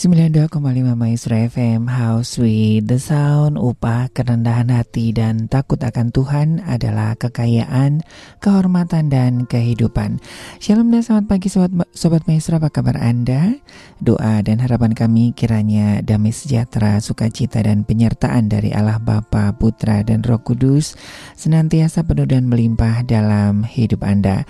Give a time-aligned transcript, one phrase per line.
[0.00, 7.20] 92,5 Maestro FM House with the Sound Upah kerendahan hati dan takut akan Tuhan adalah
[7.20, 8.00] kekayaan,
[8.40, 10.16] kehormatan, dan kehidupan.
[10.56, 12.56] Shalom dan selamat pagi Sobat, Sobat Maestro.
[12.56, 13.60] Apa kabar Anda?
[14.00, 20.24] Doa dan harapan kami kiranya damai sejahtera, sukacita, dan penyertaan dari Allah Bapa, Putra, dan
[20.24, 20.96] Roh Kudus
[21.36, 24.48] Senantiasa penuh dan melimpah dalam hidup Anda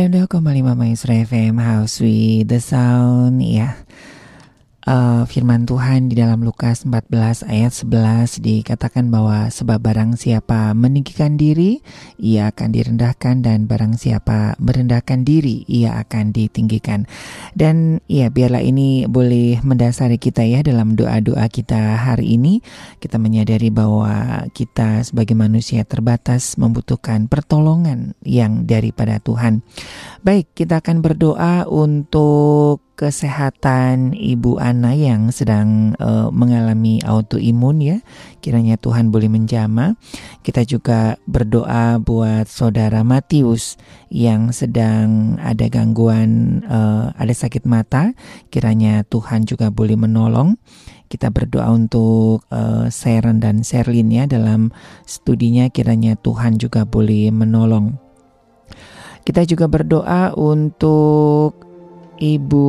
[0.00, 3.44] 92,5 Maestro FM House with the Sound.
[3.44, 3.76] Ya
[4.86, 11.36] uh, firman Tuhan di dalam Lukas 14 ayat 11 dikatakan bahwa sebab barang siapa meninggikan
[11.36, 11.82] diri
[12.16, 17.04] ia akan direndahkan dan barang siapa merendahkan diri ia akan ditinggikan.
[17.52, 22.62] Dan ya biarlah ini boleh mendasari kita ya dalam doa-doa kita hari ini.
[23.00, 29.64] Kita menyadari bahwa kita sebagai manusia terbatas membutuhkan pertolongan yang daripada Tuhan.
[30.20, 37.98] Baik, kita akan berdoa untuk kesehatan Ibu Ana yang sedang uh, mengalami autoimun ya.
[38.44, 39.96] Kiranya Tuhan boleh menjama.
[40.44, 43.80] Kita juga berdoa buat saudara Matius
[44.12, 48.12] yang sedang ada gangguan uh, ada sakit mata.
[48.52, 50.60] Kiranya Tuhan juga boleh menolong.
[51.08, 54.76] Kita berdoa untuk uh, Seren dan Serlin ya dalam
[55.08, 57.96] studinya kiranya Tuhan juga boleh menolong.
[59.24, 61.69] Kita juga berdoa untuk
[62.20, 62.68] Ibu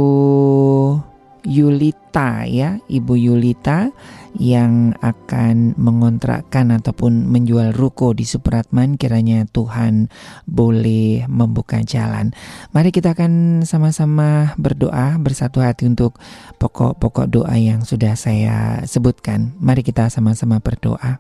[1.44, 3.92] Yulita ya, Ibu Yulita
[4.40, 10.08] yang akan mengontrakkan ataupun menjual ruko di Supratman kiranya Tuhan
[10.48, 12.32] boleh membuka jalan.
[12.72, 16.16] Mari kita akan sama-sama berdoa bersatu hati untuk
[16.56, 19.52] pokok-pokok doa yang sudah saya sebutkan.
[19.60, 21.20] Mari kita sama-sama berdoa.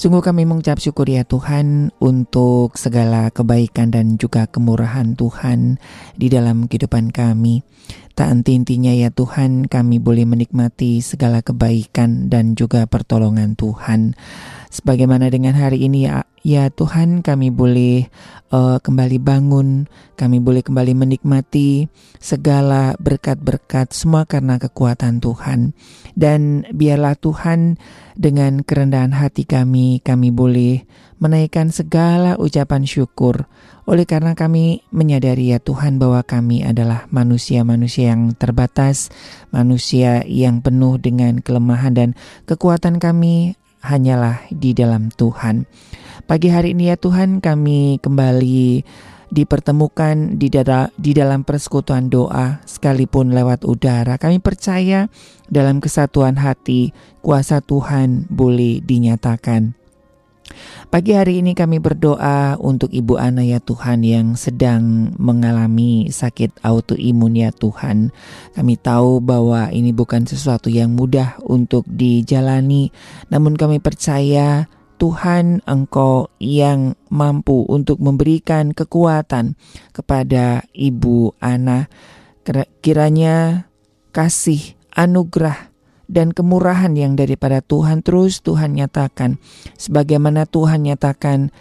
[0.00, 5.76] Sungguh kami mengucap syukur ya Tuhan untuk segala kebaikan dan juga kemurahan Tuhan
[6.16, 7.60] di dalam kehidupan kami.
[8.16, 14.16] Tak henti-hentinya ya Tuhan kami boleh menikmati segala kebaikan dan juga pertolongan Tuhan.
[14.70, 18.06] Sebagaimana dengan hari ini ya, ya Tuhan kami boleh
[18.54, 21.90] uh, kembali bangun, kami boleh kembali menikmati
[22.22, 25.74] segala berkat-berkat semua karena kekuatan Tuhan.
[26.14, 27.82] Dan biarlah Tuhan
[28.14, 30.86] dengan kerendahan hati kami, kami boleh
[31.18, 33.50] menaikkan segala ucapan syukur.
[33.90, 39.10] Oleh karena kami menyadari ya Tuhan bahwa kami adalah manusia-manusia yang terbatas,
[39.50, 42.08] manusia yang penuh dengan kelemahan dan
[42.46, 45.64] kekuatan kami hanyalah di dalam Tuhan.
[46.28, 48.84] Pagi hari ini ya Tuhan kami kembali
[49.30, 54.18] dipertemukan di, dada, di dalam persekutuan doa sekalipun lewat udara.
[54.18, 55.06] Kami percaya
[55.46, 56.92] dalam kesatuan hati
[57.22, 59.79] kuasa Tuhan boleh dinyatakan.
[60.90, 67.38] Pagi hari ini kami berdoa untuk Ibu Ana ya Tuhan yang sedang mengalami sakit autoimun
[67.38, 68.10] ya Tuhan.
[68.58, 72.90] Kami tahu bahwa ini bukan sesuatu yang mudah untuk dijalani,
[73.30, 74.66] namun kami percaya
[75.00, 79.56] Tuhan Engkau yang mampu untuk memberikan kekuatan
[79.96, 81.88] kepada Ibu Ana.
[82.82, 83.70] Kiranya
[84.10, 85.69] kasih anugerah
[86.10, 89.38] dan kemurahan yang daripada Tuhan terus Tuhan nyatakan.
[89.78, 91.54] Sebagaimana Tuhan nyatakan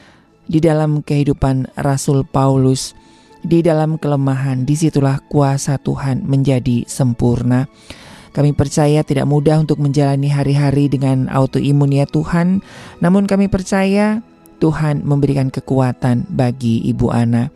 [0.50, 2.98] di dalam kehidupan Rasul Paulus
[3.46, 7.70] di dalam kelemahan di situlah kuasa Tuhan menjadi sempurna.
[8.34, 12.62] Kami percaya tidak mudah untuk menjalani hari-hari dengan autoimun ya Tuhan.
[13.02, 14.22] Namun kami percaya
[14.62, 17.50] Tuhan memberikan kekuatan bagi Ibu Ana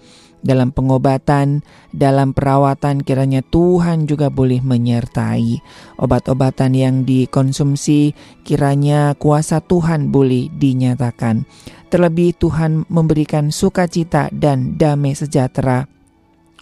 [0.43, 1.63] dalam pengobatan,
[1.95, 5.63] dalam perawatan kiranya Tuhan juga boleh menyertai
[5.97, 11.47] obat-obatan yang dikonsumsi kiranya kuasa Tuhan boleh dinyatakan.
[11.87, 15.87] Terlebih Tuhan memberikan sukacita dan damai sejahtera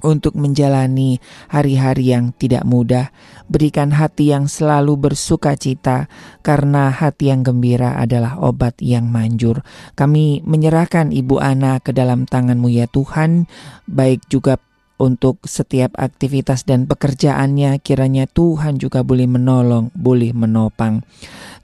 [0.03, 1.17] untuk menjalani
[1.50, 3.10] hari-hari yang tidak mudah.
[3.48, 6.12] Berikan hati yang selalu bersuka cita,
[6.46, 9.65] karena hati yang gembira adalah obat yang manjur.
[9.96, 13.48] Kami menyerahkan Ibu Ana ke dalam tanganmu ya Tuhan,
[13.88, 14.60] baik juga
[15.01, 21.01] untuk setiap aktivitas dan pekerjaannya kiranya Tuhan juga boleh menolong, boleh menopang.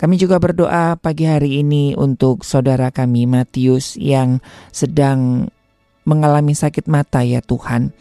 [0.01, 4.41] Kami juga berdoa pagi hari ini untuk saudara kami Matius yang
[4.73, 5.53] sedang
[6.01, 7.93] mengalami sakit mata ya Tuhan.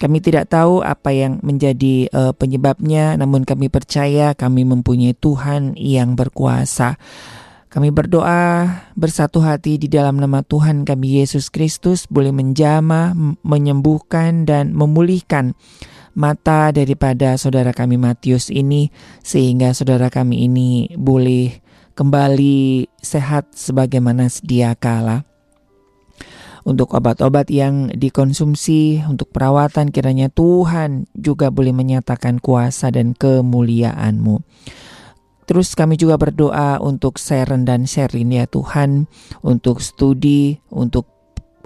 [0.00, 6.16] Kami tidak tahu apa yang menjadi uh, penyebabnya, namun kami percaya kami mempunyai Tuhan yang
[6.16, 6.96] berkuasa.
[7.68, 8.66] Kami berdoa
[8.96, 13.14] bersatu hati di dalam nama Tuhan kami Yesus Kristus boleh menjamah,
[13.44, 15.54] menyembuhkan dan memulihkan
[16.18, 18.90] mata daripada saudara kami Matius ini
[19.22, 21.62] sehingga saudara kami ini boleh
[21.94, 25.29] kembali sehat sebagaimana sedia kala
[26.64, 34.42] untuk obat-obat yang dikonsumsi, untuk perawatan kiranya Tuhan juga boleh menyatakan kuasa dan kemuliaan-Mu.
[35.50, 39.10] Terus kami juga berdoa untuk Seren dan Sherin ya Tuhan,
[39.42, 41.10] untuk studi, untuk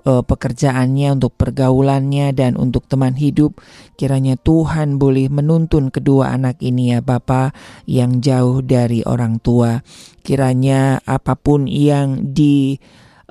[0.08, 3.60] uh, pekerjaannya, untuk pergaulannya, dan untuk teman hidup.
[4.00, 7.52] Kiranya Tuhan boleh menuntun kedua anak ini ya Bapa
[7.84, 9.84] yang jauh dari orang tua.
[10.24, 12.80] Kiranya apa pun yang di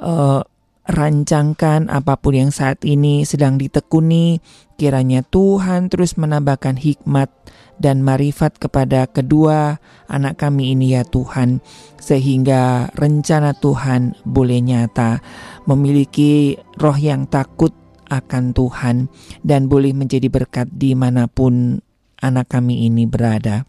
[0.05, 0.45] uh,
[0.83, 4.43] rancangkan, apa pun yang saat ini sedang ditekuni,
[4.75, 7.31] kiranya Tuhan terus menambahkan hikmat
[7.79, 9.79] dan marifat kepada kedua
[10.11, 11.63] anak kami ini ya Tuhan,
[11.99, 15.23] sehingga rencana Tuhan boleh nyata,
[15.65, 17.71] memiliki roh yang takut
[18.11, 19.07] akan Tuhan,
[19.41, 21.79] dan boleh menjadi berkat di mana pun
[22.19, 23.63] anak kami ini berada.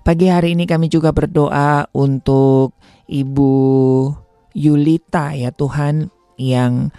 [0.00, 2.72] Pagi hari ini kami juga berdoa untuk
[3.10, 3.52] Ibu
[4.54, 6.90] Yulita ya Tuhan yang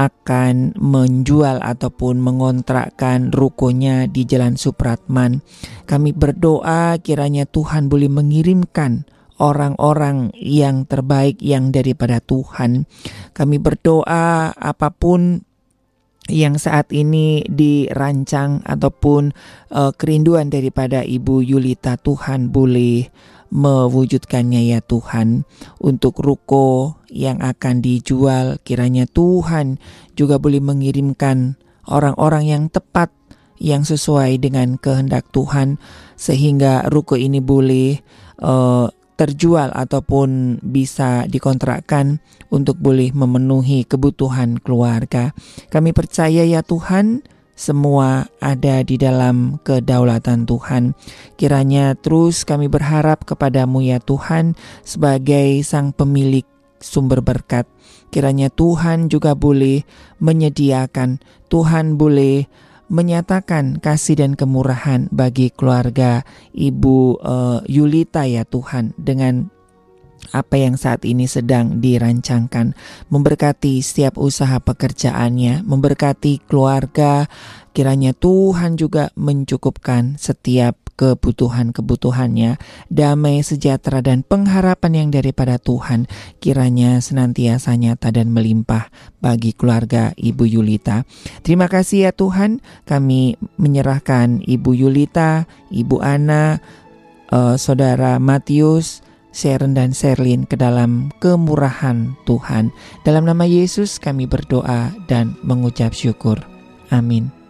[0.00, 5.44] akan menjual ataupun mengontrakkan rukonya di Jalan Supratman.
[5.84, 9.04] Kami berdoa kiranya Tuhan boleh mengirimkan
[9.36, 12.88] orang-orang yang terbaik yang daripada Tuhan.
[13.36, 15.44] Kami berdoa apa pun
[16.30, 19.34] yang saat ini dirancang ataupun
[19.74, 23.10] uh, kerinduan daripada Ibu Yulita Tuhan boleh
[23.50, 25.44] mewujudkannya ya Tuhan
[25.82, 29.82] untuk ruko yang akan dijual kiranya Tuhan
[30.14, 31.58] juga boleh mengirimkan
[31.90, 33.10] orang-orang yang tepat
[33.60, 35.76] yang sesuai dengan kehendak Tuhan
[36.16, 38.00] sehingga ruko ini boleh
[38.40, 38.88] uh,
[39.20, 45.36] terjual ataupun bisa dikontrakkan untuk boleh memenuhi kebutuhan keluarga.
[45.68, 47.20] Kami percaya ya Tuhan,
[47.60, 50.96] semua ada di dalam kedaulatan Tuhan.
[51.36, 56.48] Kiranya terus kami berharap kepadamu ya Tuhan sebagai sang pemilik
[56.80, 57.68] sumber berkat.
[58.08, 59.84] Kiranya Tuhan juga boleh
[60.24, 61.20] menyediakan,
[61.52, 62.48] Tuhan boleh
[62.90, 69.59] menyatakan kasih dan kemurahan bagi keluarga Ibu uh, Yulita ya Tuhan dengan
[70.30, 72.76] apa yang saat ini sedang dirancangkan,
[73.08, 77.26] memberkati setiap usaha pekerjaannya, memberkati keluarga.
[77.70, 82.60] Kiranya Tuhan juga mencukupkan setiap kebutuhan-kebutuhannya,
[82.92, 86.04] damai, sejahtera, dan pengharapan yang daripada Tuhan
[86.44, 88.92] kiranya senantiasa nyata dan melimpah
[89.24, 91.08] bagi keluarga Ibu Yulita.
[91.40, 96.60] Terima kasih ya Tuhan, kami menyerahkan Ibu Yulita, Ibu Ana,
[97.32, 102.74] uh, Saudara Matius, Sharon dan Serlin ke dalam kemurahan Tuhan.
[103.06, 106.42] Dalam nama Yesus kami berdoa dan mengucap syukur.
[106.90, 107.40] Amin.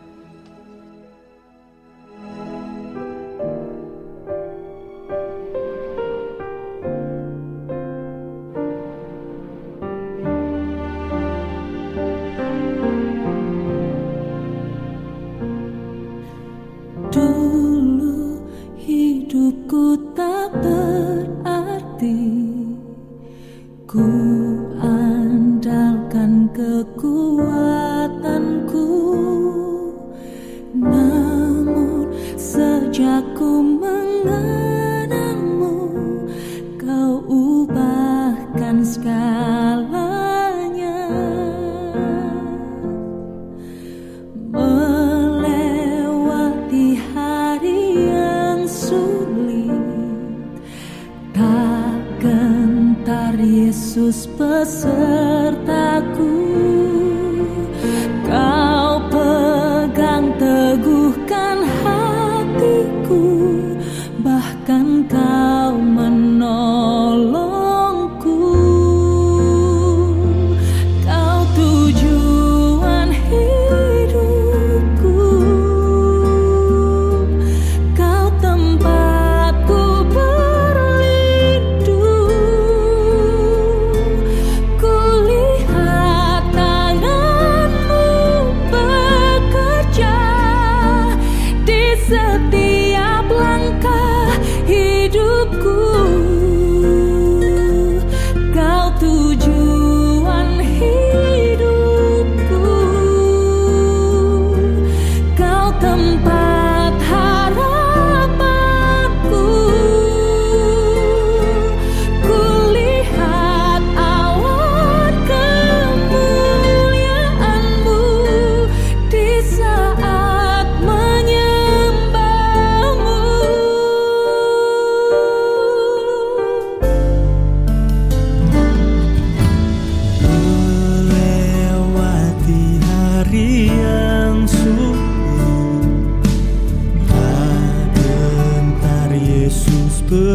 [19.30, 20.29] tujuan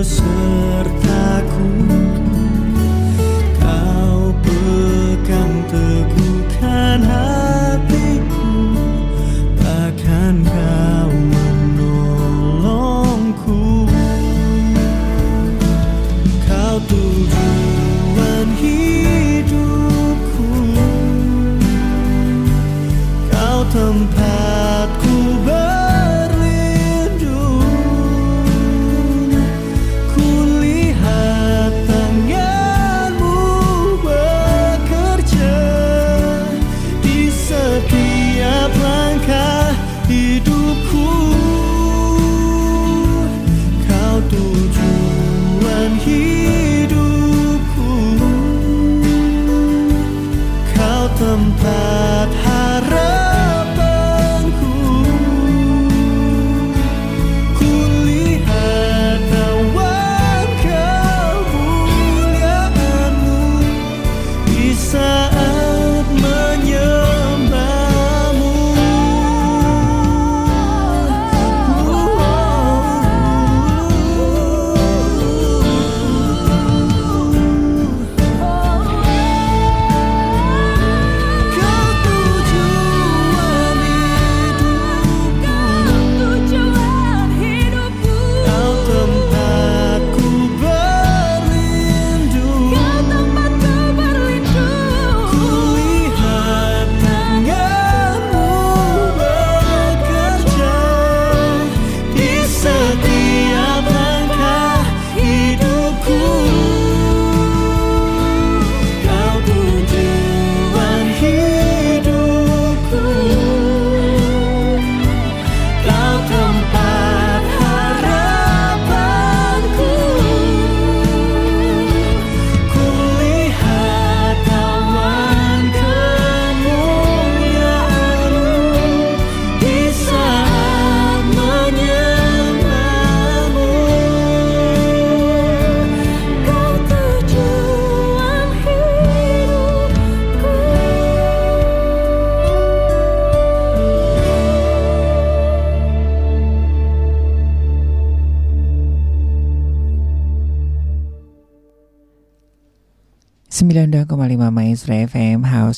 [0.03, 0.94] hidup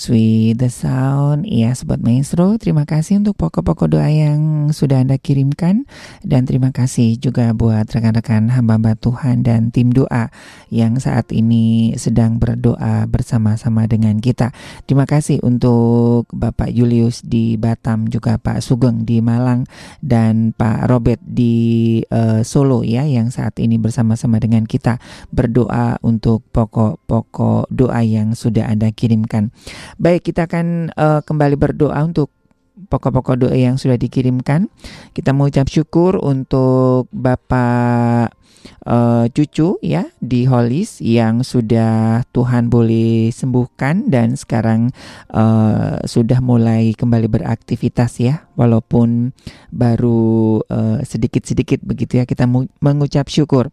[0.08, 1.50] FM The Sound.
[1.50, 5.90] Iya Sobat Maestro Terima kasih untuk pokok-pokok doa yang sudah Anda kirimkan.
[6.22, 10.30] Dan terima kasih juga buat rekan-rekan hamba-hamba Tuhan dan tim doa
[10.70, 14.54] Yang saat ini sedang berdoa bersama-sama dengan kita.
[14.86, 19.66] Terima kasih untuk Bapak Julius di Batam Juga Pak Sugeng di Malang
[20.06, 25.02] Dan Pak Robert di uh, Solo ya Yang saat ini bersama-sama dengan kita
[25.34, 29.50] Berdoa untuk pokok-pokok doa yang sudah Anda kirimkan.
[29.98, 32.30] Baik, kita akan uh, kembali berdoa untuk
[32.78, 34.70] pokok-pokok doa yang sudah dikirimkan.
[35.18, 38.38] Kita mengucap syukur untuk Bapak
[38.86, 44.94] uh, cucu ya di Holis yang sudah Tuhan boleh sembuhkan dan sekarang
[45.34, 49.34] uh, sudah mulai kembali beraktivitas ya walaupun
[49.74, 50.62] baru
[51.06, 52.46] sedikit-sedikit uh, begitu ya kita
[52.82, 53.70] mengucap syukur.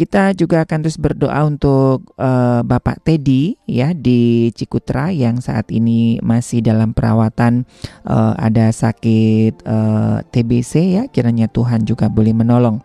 [0.00, 6.16] Kita juga akan terus berdoa untuk uh, Bapak Teddy ya di Cikutra yang saat ini
[6.24, 7.68] masih dalam perawatan
[8.08, 12.80] uh, ada sakit uh, TBC ya kiranya Tuhan juga boleh menolong.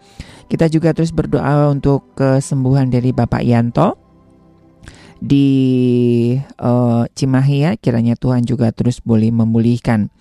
[0.52, 4.05] Kita juga terus berdoa untuk kesembuhan dari Bapak Yanto
[5.26, 5.50] di
[6.62, 10.14] uh, Cimahi ya kiranya Tuhan juga terus boleh memulihkan.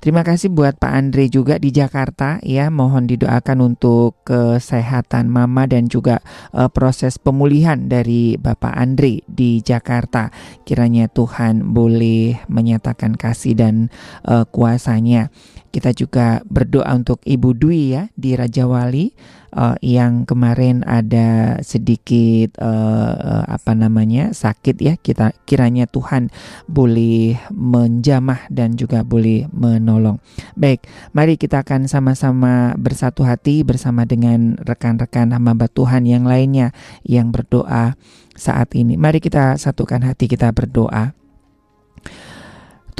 [0.00, 2.72] Terima kasih buat Pak Andre juga di Jakarta ya.
[2.72, 6.24] Mohon didoakan untuk kesehatan Mama dan juga
[6.56, 10.32] uh, proses pemulihan dari Bapak Andre di Jakarta.
[10.64, 13.92] Kiranya Tuhan boleh menyatakan kasih dan
[14.24, 15.28] uh, kuasanya.
[15.70, 19.14] Kita juga berdoa untuk Ibu Dwi ya di Raja Wali
[19.54, 26.30] uh, yang kemarin ada sedikit uh, apa namanya sakit ya kita kiranya Tuhan
[26.66, 30.18] boleh menjamah dan juga boleh menolong.
[30.58, 36.74] Baik, mari kita akan sama-sama bersatu hati bersama dengan rekan-rekan hamba Tuhan yang lainnya
[37.06, 37.94] yang berdoa
[38.34, 38.96] saat ini.
[38.96, 41.19] Mari kita satukan hati kita berdoa.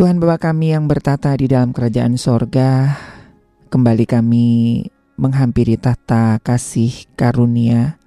[0.01, 2.97] Tuhan Bapa kami yang bertata di dalam kerajaan sorga,
[3.69, 4.49] kembali kami
[5.21, 8.01] menghampiri tahta kasih karunia.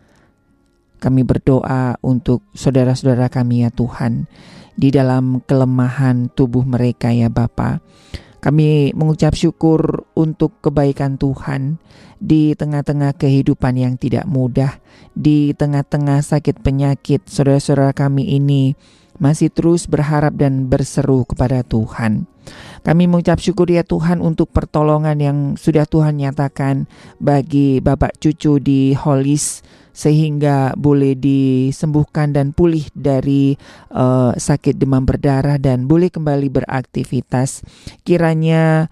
[0.98, 4.26] Kami berdoa untuk saudara-saudara kami ya Tuhan,
[4.74, 7.78] di dalam kelemahan tubuh mereka ya Bapa.
[8.42, 11.78] Kami mengucap syukur untuk kebaikan Tuhan
[12.18, 14.82] di tengah-tengah kehidupan yang tidak mudah,
[15.14, 18.74] di tengah-tengah sakit penyakit saudara-saudara kami ini
[19.22, 22.26] masih terus berharap dan berseru kepada Tuhan.
[22.84, 28.92] Kami mengucap syukur ya Tuhan untuk pertolongan yang sudah Tuhan nyatakan bagi Bapak cucu di
[28.92, 33.56] Holis sehingga boleh disembuhkan dan pulih dari
[33.94, 37.64] uh, sakit demam berdarah dan boleh kembali beraktivitas.
[38.02, 38.90] Kiranya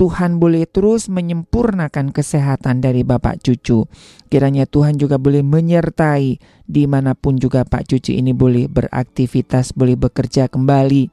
[0.00, 3.84] Tuhan boleh terus menyempurnakan kesehatan dari Bapak cucu.
[4.32, 10.00] Kiranya Tuhan juga boleh menyertai di mana pun juga Pak cucu ini boleh beraktivitas, boleh
[10.00, 11.12] bekerja kembali.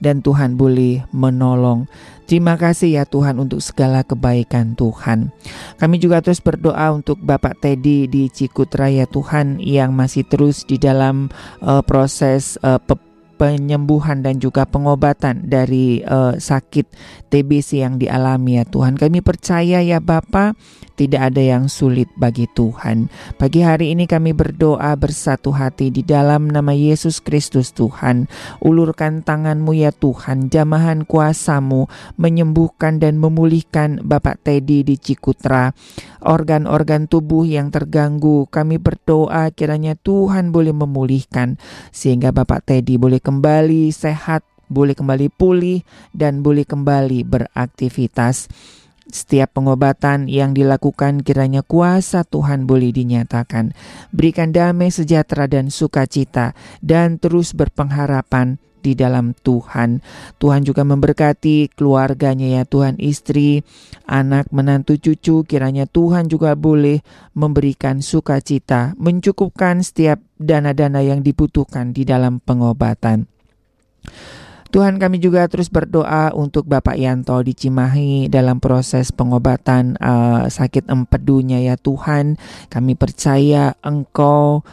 [0.00, 1.84] Dan Tuhan boleh menolong.
[2.24, 5.28] Terima kasih ya Tuhan untuk segala kebaikan Tuhan.
[5.76, 10.80] Kami juga terus berdoa untuk Bapak Teddy di Cikutra ya Tuhan yang masih terus di
[10.80, 11.28] dalam
[11.60, 12.80] uh, proses uh,
[13.36, 16.88] penyembuhan dan juga pengobatan dari uh, sakit
[17.28, 18.96] TBC yang dialami ya Tuhan.
[18.96, 20.56] Kami percaya ya Bapa,
[20.96, 23.12] tidak ada yang sulit bagi Tuhan.
[23.36, 28.26] Pagi hari ini kami berdoa bersatu hati di dalam nama Yesus Kristus Tuhan.
[28.64, 35.76] Ulurkan tanganmu ya Tuhan, jamahan kuasamu menyembuhkan dan memulihkan Bapak Teddy di Cikutra.
[36.24, 41.60] Organ-organ tubuh yang terganggu, kami berdoa kiranya Tuhan boleh memulihkan
[41.92, 48.50] sehingga Bapak Teddy boleh kembali sehat boleh kembali pulih dan boleh kembali beraktivitas.
[49.06, 53.70] Setiap pengobatan yang dilakukan kiranya kuasa Tuhan boleh dinyatakan.
[54.10, 59.98] Berikan damai sejahtera dan sukacita dan terus berpengharapan di dalam Tuhan.
[60.38, 63.66] Tuhan juga memberkati keluarganya ya Tuhan, istri,
[64.06, 65.42] anak, menantu, cucu.
[65.42, 67.02] Kiranya Tuhan juga boleh
[67.34, 73.26] memberikan sukacita, mencukupkan setiap dana-dana yang dibutuhkan di dalam pengobatan.
[74.70, 80.90] Tuhan kami juga terus berdoa untuk Bapak Yanto di Cimahi dalam proses pengobatan uh, sakit
[80.90, 82.36] empedunya ya Tuhan.
[82.68, 84.66] Kami percaya Engkau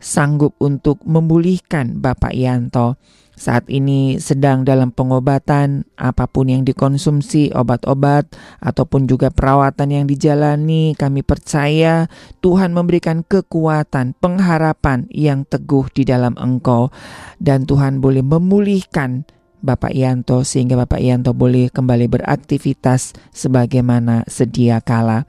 [0.00, 2.96] sanggup untuk memulihkan Bapak Yanto.
[3.40, 8.28] Saat ini sedang dalam pengobatan, apa pun yang dikonsumsi, obat-obat,
[8.60, 12.04] ataupun juga perawatan yang dijalani, kami percaya
[12.44, 16.92] Tuhan memberikan kekuatan, pengharapan yang teguh di dalam Engkau,
[17.40, 19.24] dan Tuhan boleh memulihkan
[19.60, 25.24] Bapak Yanto sehingga Bapak Yanto boleh kembali beraktivitas sebagaimana sedia kala.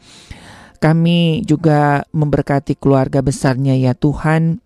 [0.82, 4.60] Kami juga memberkati keluarga besarnya ya Tuhan.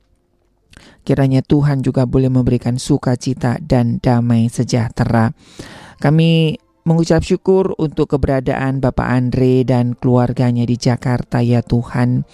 [1.05, 5.35] Kiranya Tuhan juga boleh memberikan sukacita dan damai sejahtera.
[6.01, 12.25] Kami mengucap syukur untuk keberadaan Bapak Andre dan keluarganya di Jakarta ya Tuhan.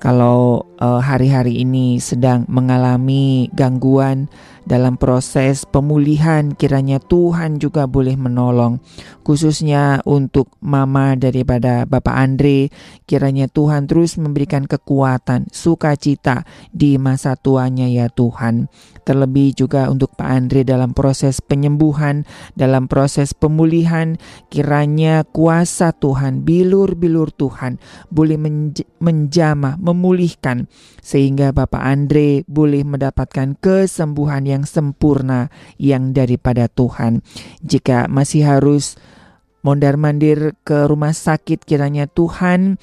[0.00, 4.30] Kalau hari-hari uh, ini sedang mengalami gangguan
[4.68, 6.54] dalam proses pemulihan.
[6.54, 8.78] Kiranya Tuhan juga boleh menolong
[9.24, 12.70] khususnya untuk mama daripada Bapak Andre.
[13.08, 18.70] Kiranya Tuhan terus memberikan kekuatan sukacita di masa tuanya ya Tuhan.
[19.08, 24.20] Terlebih juga untuk Pak Andre dalam proses penyembuhan dalam proses pemulihan
[24.52, 27.80] kiranya kuasa Tuhan bilur-bilur Tuhan
[28.12, 30.67] boleh menj menjamah memulihkan
[31.00, 35.48] sehingga Bapak Andre boleh mendapatkan kesembuhan yang sempurna
[35.80, 37.24] yang daripada Tuhan.
[37.64, 38.96] Jika masih harus
[39.64, 42.78] mondar-mandir ke rumah sakit kiranya Tuhan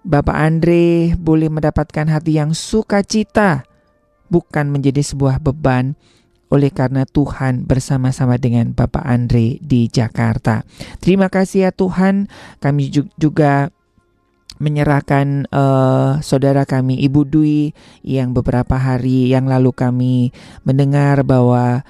[0.00, 3.68] Bapak Andre boleh mendapatkan hati yang sukacita
[4.32, 5.92] bukan menjadi sebuah beban
[6.50, 10.66] oleh karena Tuhan bersama-sama dengan Bapak Andre di Jakarta.
[10.98, 12.26] Terima kasih ya Tuhan,
[12.58, 13.70] kami juga
[14.60, 17.72] menyerahkan uh, saudara kami Ibu Dwi
[18.04, 20.30] yang beberapa hari yang lalu kami
[20.68, 21.80] mendengar bahwa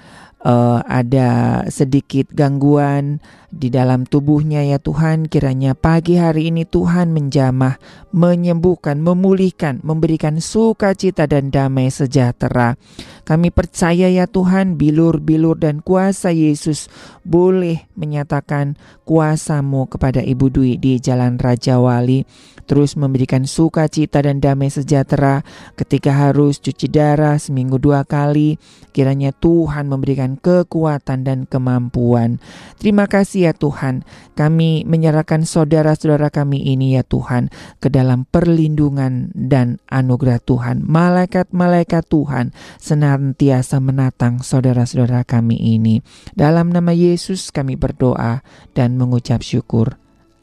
[0.47, 3.19] uh, ada sedikit gangguan
[3.51, 7.83] di dalam tubuhnya ya Tuhan kiranya pagi hari ini Tuhan menjamah
[8.15, 12.79] menyembuhkan memulihkan memberikan sukacita dan damai sejahtera.
[13.27, 16.91] Kami percaya ya Tuhan bilur-bilur dan kuasa Yesus
[17.23, 18.75] boleh menyatakan
[19.07, 22.27] kuasamu kepada Ibu Dwi di Jalan Raja Wali.
[22.71, 25.43] Terus memberikan sukacita dan damai sejahtera
[25.75, 28.63] ketika harus cuci darah seminggu dua kali.
[28.95, 32.39] Kiranya Tuhan memberikan kekuatan dan kemampuan.
[32.79, 34.05] Terima kasih ya Tuhan,
[34.37, 37.49] kami menyerahkan saudara-saudara kami ini ya Tuhan
[37.81, 40.85] ke dalam perlindungan dan anugerah Tuhan.
[40.85, 46.05] Malaikat-malaikat Tuhan senantiasa menatang saudara-saudara kami ini.
[46.37, 48.45] Dalam nama Yesus kami berdoa
[48.77, 49.97] dan mengucap syukur.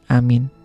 [0.10, 0.57] Amin.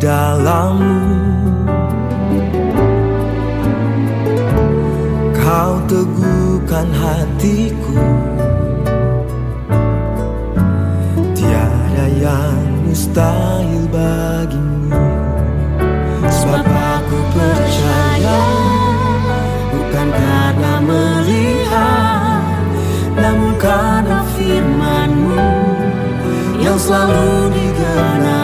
[0.00, 0.98] dalammu.
[5.34, 7.98] Kau teguhkan hatiku.
[11.36, 15.24] Tiada yang mustahil bagimu.
[16.44, 18.40] Sebab aku percaya
[19.72, 22.42] Bukan karena melihat
[23.16, 25.40] Namun karena firmanmu
[26.60, 28.43] Yang selalu digenapi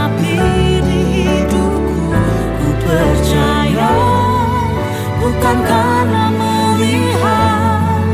[5.41, 8.05] bukan karena melihat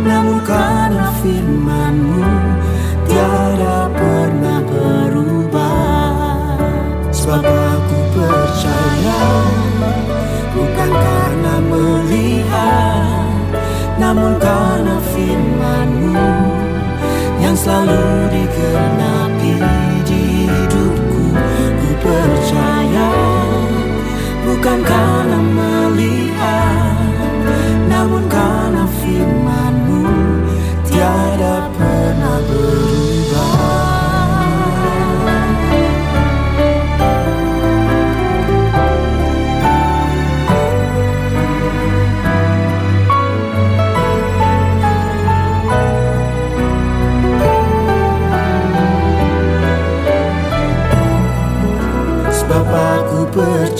[0.00, 2.24] Namun karena firmanmu
[3.04, 6.56] Tiada pernah berubah.
[7.12, 9.22] Sebab aku percaya
[10.56, 13.28] Bukan karena melihat
[14.00, 16.16] Namun karena firmanmu
[17.44, 19.52] Yang selalu digenapi
[20.08, 21.24] di hidupku.
[21.76, 23.29] Ku percaya.
[24.50, 27.06] Bukan karena melihat
[27.86, 30.02] Namun karena firmanmu
[30.90, 31.59] Tiada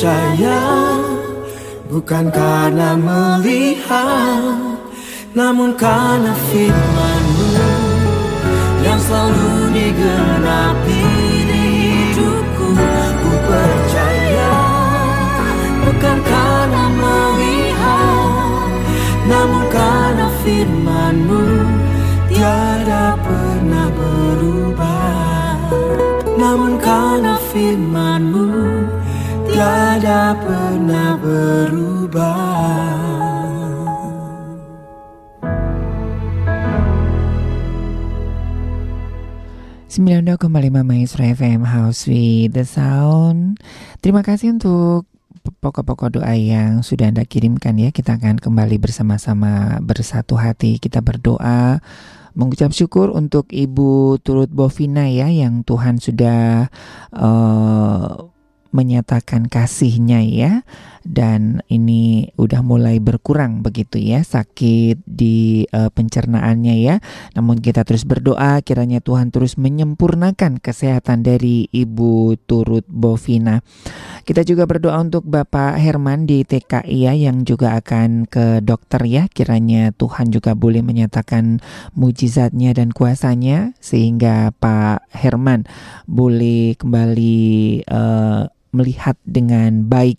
[0.01, 0.65] percaya
[1.93, 4.81] Bukan karena melihat
[5.37, 7.53] Namun karena firmanmu
[8.81, 11.05] Yang selalu digenapi
[11.45, 12.69] di hidupku.
[13.21, 14.57] Ku percaya
[15.85, 18.73] Bukan karena melihat
[19.29, 21.45] Namun karena firmanmu
[22.33, 25.61] Tiada pernah berubah.
[26.41, 28.40] Namun karena firmanmu
[29.61, 32.49] tiada pernah berubah
[39.85, 43.61] Sembilan kembali Maestro FM House with the Sound.
[44.01, 45.05] Terima kasih untuk
[45.61, 47.93] pokok-pokok doa yang sudah Anda kirimkan ya.
[47.93, 50.81] Kita akan kembali bersama-sama bersatu hati.
[50.81, 51.85] Kita berdoa
[52.33, 56.73] mengucap syukur untuk Ibu Turut Bovina ya yang Tuhan sudah
[57.13, 58.31] uh,
[58.71, 60.53] menyatakan kasihnya ya
[61.05, 66.97] dan ini udah mulai berkurang begitu ya sakit di uh, pencernaannya ya.
[67.37, 73.65] Namun kita terus berdoa kiranya Tuhan terus menyempurnakan kesehatan dari Ibu Turut Bovina.
[74.29, 79.25] Kita juga berdoa untuk Bapak Herman di TKI ya yang juga akan ke dokter ya.
[79.33, 81.65] Kiranya Tuhan juga boleh menyatakan
[81.97, 85.65] mujizatnya dan kuasanya sehingga Pak Herman
[86.05, 87.41] boleh kembali
[87.89, 90.19] uh, melihat dengan baik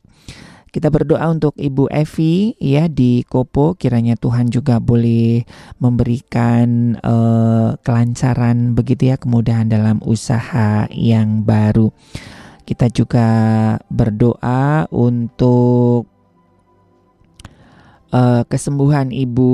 [0.72, 5.44] kita berdoa untuk Ibu Evi ya di Kopo kiranya Tuhan juga boleh
[5.84, 11.92] memberikan uh, kelancaran begitu ya kemudahan dalam usaha yang baru.
[12.64, 13.28] Kita juga
[13.92, 16.08] berdoa untuk
[18.16, 19.52] uh, kesembuhan Ibu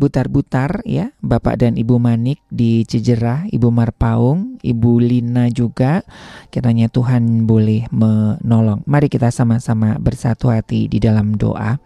[0.00, 6.00] Butar-Butar ya, Bapak dan Ibu Manik di Cijerah, Ibu Marpaung, Ibu Lina juga.
[6.48, 8.80] Kiranya Tuhan boleh menolong.
[8.88, 11.76] Mari kita sama-sama bersatu hati di dalam doa.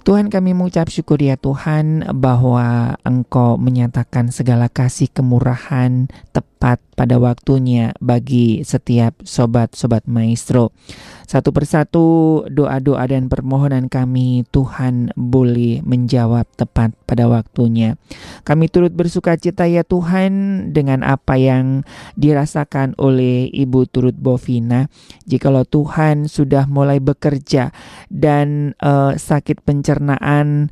[0.00, 7.96] Tuhan kami mengucap syukur ya Tuhan bahwa Engkau menyatakan segala kasih kemurahan tepat pada waktunya
[7.96, 10.76] bagi setiap sobat-sobat maestro.
[11.24, 12.04] Satu persatu
[12.44, 17.96] doa-doa dan permohonan kami Tuhan boleh menjawab tepat pada waktunya.
[18.44, 21.88] Kami turut bersuka cita ya Tuhan dengan apa yang
[22.20, 24.92] dirasakan oleh Ibu Turut Bovina.
[25.24, 27.72] Jikalau Tuhan sudah mulai bekerja
[28.12, 30.68] dan uh, sakit pencernaan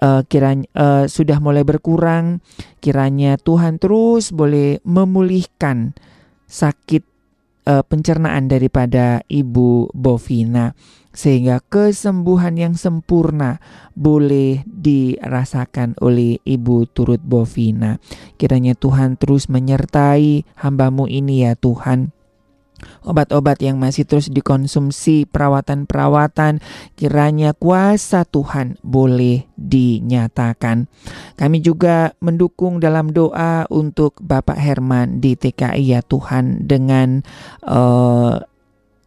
[0.00, 2.40] uh, kiranya uh, sudah mulai berkurang,
[2.80, 5.94] kiranya Tuhan terus boleh memulihkan
[6.50, 7.04] sakit
[7.68, 10.74] uh, pencernaan daripada Ibu Bovina
[11.10, 13.58] sehingga kesembuhan yang sempurna
[13.98, 17.98] boleh dirasakan oleh Ibu Turut Bovina.
[18.38, 22.14] Kiranya Tuhan terus menyertai hambamu ini ya Tuhan
[23.04, 26.60] obat-obat yang masih terus dikonsumsi, perawatan-perawatan,
[26.96, 30.88] kiranya kuasa Tuhan boleh dinyatakan.
[31.36, 37.24] Kami juga mendukung dalam doa untuk Bapak Herman di TKI ya Tuhan dengan
[37.64, 38.40] uh,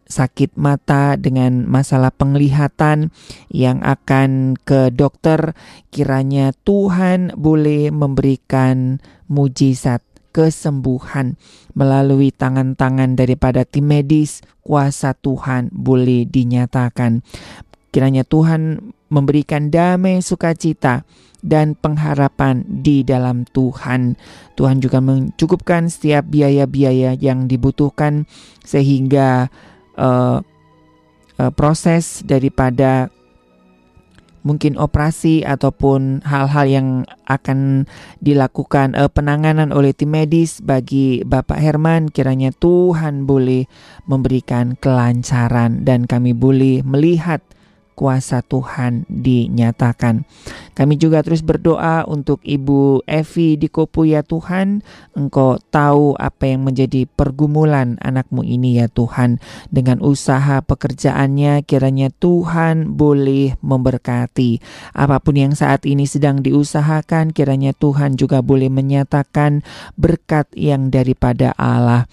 [0.04, 3.10] sakit mata dengan masalah penglihatan
[3.48, 5.56] yang akan ke dokter
[5.88, 10.04] kiranya Tuhan boleh memberikan mujizat
[10.34, 11.38] kesembuhan
[11.78, 17.22] melalui tangan-tangan daripada tim medis, kuasa Tuhan boleh dinyatakan.
[17.94, 21.06] Kiranya Tuhan memberikan damai sukacita
[21.44, 24.18] dan pengharapan di dalam Tuhan.
[24.58, 28.26] Tuhan juga mencukupkan setiap biaya-biaya yang dibutuhkan
[28.66, 29.46] sehingga
[29.94, 30.42] uh,
[31.38, 33.14] uh, proses daripada
[34.44, 36.88] mungkin operasi ataupun hal-hal yang
[37.24, 37.88] akan
[38.20, 43.64] dilakukan uh, penanganan oleh tim medis bagi Bapak Herman kiranya Tuhan boleh
[44.04, 47.40] memberikan kelancaran dan kami boleh melihat
[47.94, 50.26] kuasa Tuhan dinyatakan.
[50.74, 54.82] Kami juga terus berdoa untuk Ibu Evi di Kopu ya Tuhan.
[55.14, 59.38] Engkau tahu apa yang menjadi pergumulan anakmu ini ya Tuhan.
[59.70, 64.58] Dengan usaha pekerjaannya kiranya Tuhan boleh memberkati.
[64.92, 69.62] Apa pun yang saat ini sedang diusahakan kiranya Tuhan juga boleh menyatakan
[69.94, 72.10] berkat yang daripada Allah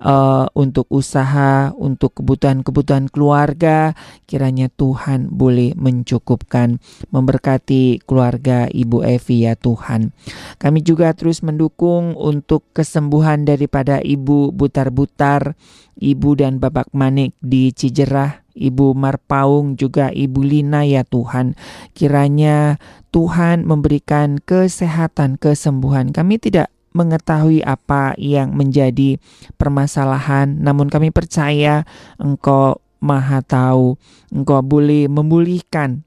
[0.00, 3.94] uh, untuk usaha, untuk kebutuhan-kebutuhan keluarga,
[4.26, 6.82] kiranya Tuhan boleh mencukupkan,
[7.12, 10.10] memberkati keluarga Ibu Evi ya Tuhan.
[10.58, 15.54] Kami juga terus mendukung untuk kesembuhan daripada Ibu Butar-Butar,
[15.94, 21.58] Ibu dan Bapak Manik di Cijerah, Ibu Marpaung juga Ibu Lina ya Tuhan.
[21.94, 22.78] Kiranya
[23.10, 26.14] Tuhan memberikan kesehatan, kesembuhan.
[26.14, 29.18] Kami tidak mengetahui apa yang menjadi
[29.58, 31.82] permasalahan, namun kami percaya
[32.22, 33.98] Engkau Maha Tahu,
[34.30, 36.06] Engkau boleh memulihkan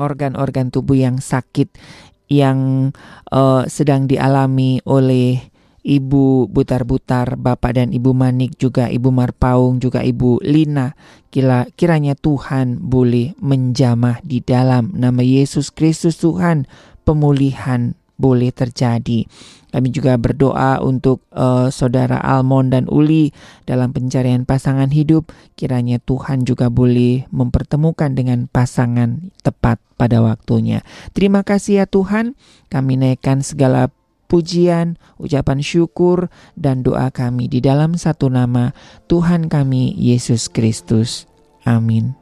[0.00, 1.76] organ-organ tubuh yang sakit
[2.32, 2.90] yang
[3.28, 10.44] uh, sedang dialami oleh Ibu Butar-Butar, Bapak dan Ibu Manik, juga Ibu Marpaung, juga Ibu
[10.44, 10.92] Lina.
[11.32, 16.68] Kira, kiranya Tuhan boleh menjamah di dalam nama Yesus Kristus Tuhan
[17.08, 19.24] pemulihan boleh terjadi.
[19.70, 23.30] Kami juga berdoa untuk uh, saudara Almon dan Uli
[23.64, 25.30] dalam pencarian pasangan hidup.
[25.54, 30.82] Kiranya Tuhan juga boleh mempertemukan dengan pasangan tepat pada waktunya.
[31.16, 32.34] Terima kasih ya Tuhan.
[32.68, 33.94] Kami naikkan segala
[34.30, 38.74] pujian, ucapan syukur, dan doa kami di dalam satu nama
[39.10, 41.30] Tuhan kami Yesus Kristus.
[41.66, 42.19] Amin.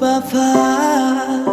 [0.00, 1.49] 14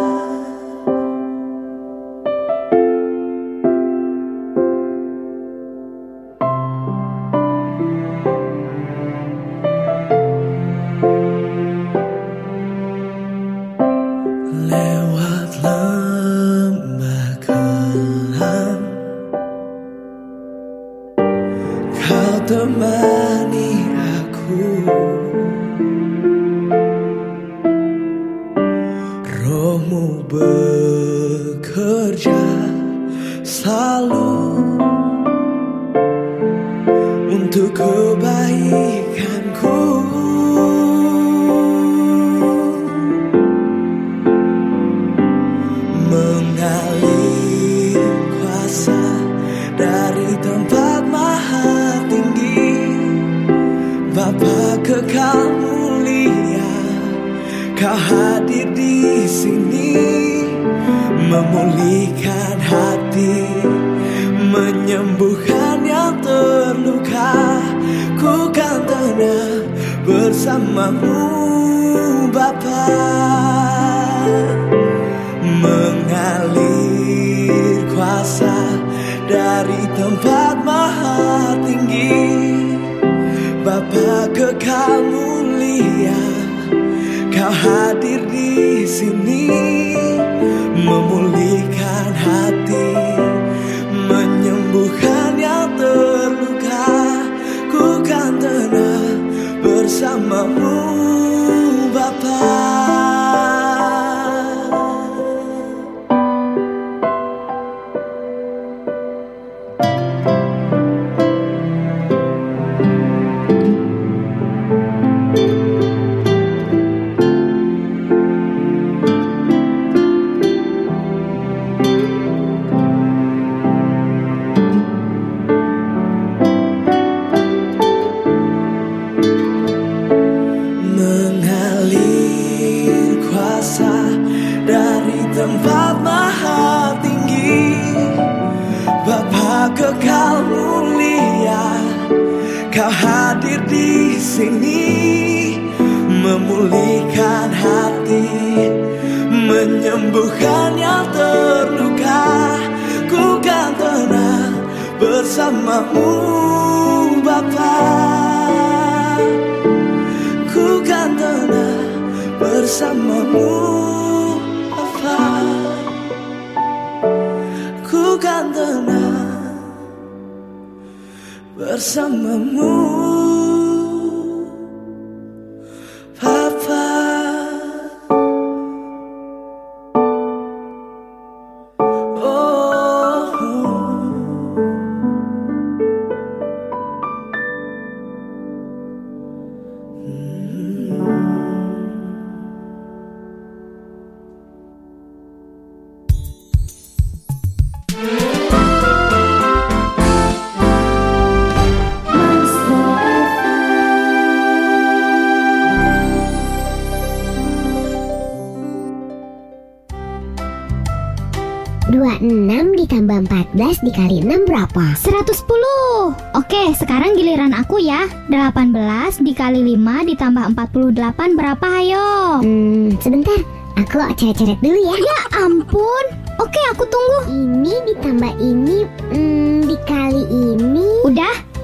[218.30, 222.08] 18 dikali 5 ditambah 48 berapa ayo?
[222.42, 223.38] Hmm sebentar
[223.78, 226.04] Aku coret-coret dulu ya Ya ampun
[226.42, 228.84] Oke aku tunggu Ini ditambah ini
[229.14, 230.22] hmm, dikali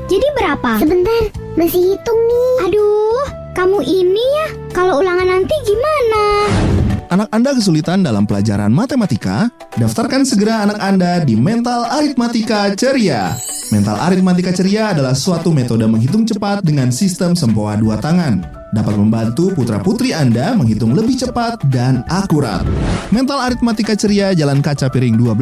[0.05, 0.70] Jadi berapa?
[0.78, 1.22] Sebentar,
[1.57, 2.68] masih hitung nih.
[2.68, 3.24] Aduh,
[3.57, 4.49] kamu ini ya.
[4.76, 6.24] Kalau ulangan nanti gimana?
[7.15, 9.47] Anak Anda kesulitan dalam pelajaran matematika?
[9.79, 13.39] Daftarkan segera anak Anda di Mental Aritmatika Ceria.
[13.71, 18.43] Mental Aritmatika Ceria adalah suatu metode menghitung cepat dengan sistem sempoa dua tangan.
[18.75, 22.67] Dapat membantu putra-putri Anda menghitung lebih cepat dan akurat.
[23.15, 25.39] Mental Aritmatika Ceria Jalan Kaca Piring 12,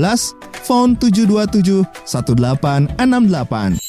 [0.69, 3.81] phone 727 1868.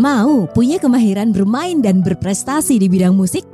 [0.00, 3.51] Mau punya kemahiran bermain dan berprestasi di bidang musik?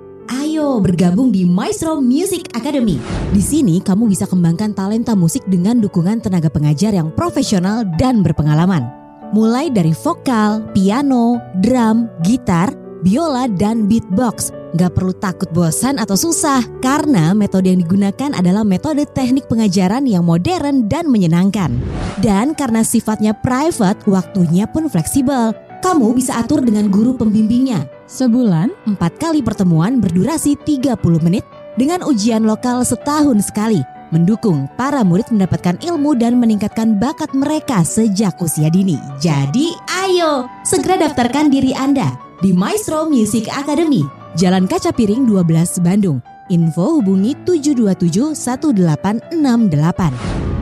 [0.59, 2.99] Ayo bergabung di Maestro Music Academy.
[3.31, 8.83] Di sini kamu bisa kembangkan talenta musik dengan dukungan tenaga pengajar yang profesional dan berpengalaman.
[9.31, 12.75] Mulai dari vokal, piano, drum, gitar,
[13.07, 14.51] biola, dan beatbox.
[14.75, 20.27] Gak perlu takut bosan atau susah karena metode yang digunakan adalah metode teknik pengajaran yang
[20.27, 21.71] modern dan menyenangkan.
[22.19, 25.68] Dan karena sifatnya private, waktunya pun fleksibel.
[25.79, 27.87] Kamu bisa atur dengan guru pembimbingnya.
[28.11, 31.47] Sebulan, empat kali pertemuan berdurasi 30 menit
[31.79, 33.79] dengan ujian lokal setahun sekali.
[34.11, 38.99] Mendukung para murid mendapatkan ilmu dan meningkatkan bakat mereka sejak usia dini.
[39.23, 39.71] Jadi
[40.03, 44.03] ayo, segera daftarkan diri Anda di Maestro Music Academy,
[44.35, 46.19] Jalan Kaca Piring 12 Bandung.
[46.49, 50.58] Info hubungi 727 1868.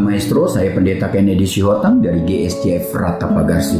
[0.00, 3.78] Maestro, saya pendeta Kennedy Sihotang dari GSCF Rata Pagarsi.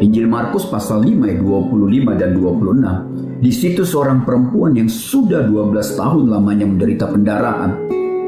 [0.00, 3.40] Injil Markus pasal 5 ayat 25 dan 26.
[3.40, 7.72] Di situ seorang perempuan yang sudah 12 tahun lamanya menderita pendarahan.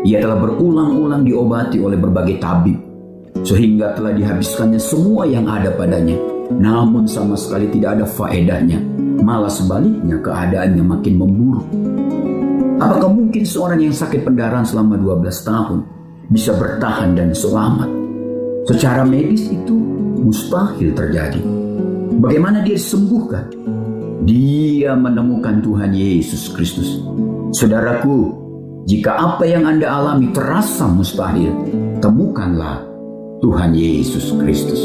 [0.05, 2.79] Ia telah berulang-ulang diobati oleh berbagai tabib.
[3.45, 6.17] Sehingga telah dihabiskannya semua yang ada padanya.
[6.49, 8.81] Namun sama sekali tidak ada faedahnya.
[9.21, 11.67] Malah sebaliknya keadaannya makin memburuk.
[12.79, 15.98] Apakah mungkin seorang yang sakit pendarahan selama 12 tahun
[16.29, 17.89] bisa bertahan dan selamat.
[18.69, 19.73] Secara medis itu
[20.21, 21.41] mustahil terjadi.
[22.21, 23.49] Bagaimana dia disembuhkan?
[24.29, 27.01] Dia menemukan Tuhan Yesus Kristus.
[27.57, 28.37] Saudaraku,
[28.85, 31.49] jika apa yang Anda alami terasa mustahil,
[32.05, 32.85] temukanlah
[33.41, 34.85] Tuhan Yesus Kristus.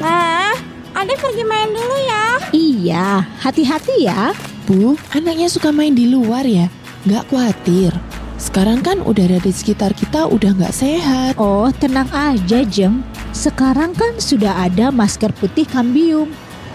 [0.00, 0.56] Ma,
[0.96, 2.24] Anda pergi main dulu ya.
[2.56, 3.06] Iya,
[3.44, 4.32] hati-hati ya.
[4.68, 6.68] Bu, anaknya suka main di luar ya?
[7.08, 7.88] Nggak khawatir.
[8.36, 11.40] Sekarang kan udara di sekitar kita udah nggak sehat.
[11.40, 13.00] Oh, tenang aja, Jem.
[13.32, 16.28] Sekarang kan sudah ada masker putih kambium.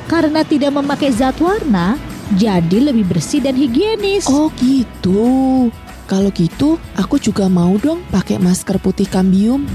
[0.10, 2.02] Karena tidak memakai zat warna,
[2.34, 4.26] jadi lebih bersih dan higienis.
[4.26, 5.70] Oh gitu.
[6.10, 9.70] Kalau gitu, aku juga mau dong pakai masker putih kambium.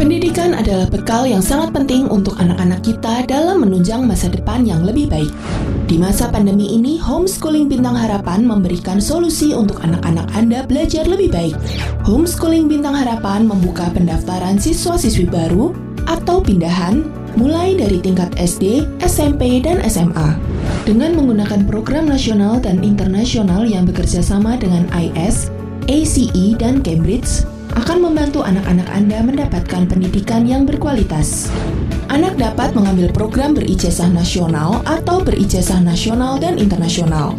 [0.06, 5.10] Pendidikan adalah bekal yang sangat penting untuk anak-anak kita dalam menunjang masa depan yang lebih
[5.10, 5.34] baik.
[5.90, 11.58] Di masa pandemi ini, Homeschooling Bintang Harapan memberikan solusi untuk anak-anak Anda belajar lebih baik.
[12.06, 15.74] Homeschooling Bintang Harapan membuka pendaftaran siswa-siswi baru
[16.06, 17.02] atau pindahan
[17.34, 20.38] mulai dari tingkat SD, SMP, dan SMA.
[20.86, 25.50] Dengan menggunakan program nasional dan internasional yang bekerja sama dengan IS,
[25.90, 27.42] ACE, dan Cambridge,
[27.76, 31.52] akan membantu anak-anak Anda mendapatkan pendidikan yang berkualitas.
[32.08, 37.36] Anak dapat mengambil program berijazah nasional atau berijazah nasional dan internasional.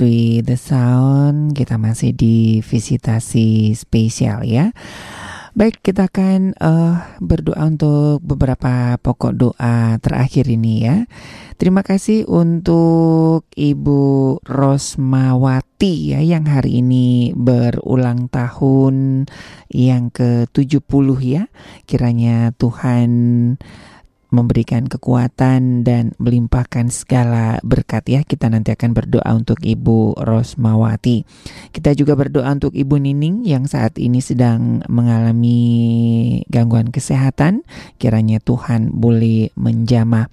[0.00, 1.52] With the Sound.
[1.52, 4.72] Kita masih di visitasi spesial ya.
[5.52, 11.04] Baik kita akan uh, berdoa untuk beberapa pokok doa terakhir ini ya.
[11.60, 19.28] Terima kasih untuk Ibu Rosmawati ya yang hari ini berulang tahun
[19.68, 21.44] yang ke-70 ya.
[21.84, 23.10] Kiranya Tuhan
[24.30, 28.20] memberikan kekuatan dan melimpahkan segala berkat ya.
[28.22, 31.26] Kita nanti akan berdoa untuk Ibu Rosmawati.
[31.74, 35.60] Kita juga berdoa untuk Ibu Nining yang saat ini sedang mengalami
[36.48, 37.66] gangguan kesehatan.
[37.98, 40.30] Kiranya Tuhan boleh menjamah.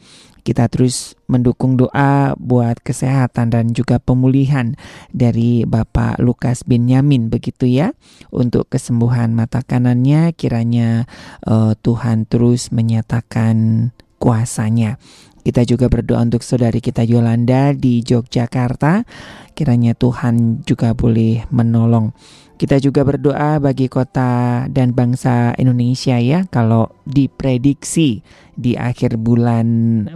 [0.47, 4.79] Kita terus mendukung doa buat kesehatan dan juga pemulihan
[5.11, 7.91] dari Bapak Lukas bin Yamin begitu ya.
[8.31, 11.03] Untuk kesembuhan mata kanannya kiranya
[11.43, 13.91] uh, Tuhan terus menyatakan
[14.23, 14.95] kuasanya.
[15.43, 19.03] Kita juga berdoa untuk saudari kita Yolanda di Yogyakarta.
[19.51, 22.15] Kiranya Tuhan juga boleh menolong.
[22.57, 28.25] Kita juga berdoa bagi kota dan bangsa Indonesia ya kalau diprediksi
[28.57, 29.67] di akhir bulan